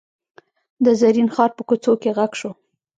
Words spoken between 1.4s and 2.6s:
په کوڅو کې غږ شو.